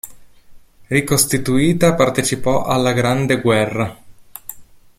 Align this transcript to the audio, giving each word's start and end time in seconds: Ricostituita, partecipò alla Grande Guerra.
Ricostituita, 0.87 1.93
partecipò 1.93 2.63
alla 2.63 2.91
Grande 2.91 3.39
Guerra. 3.39 3.97